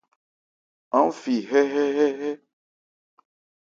Aán 0.97 1.09
fi 1.19 1.35
hɛ́hɛ́hɛ́. 1.49 2.31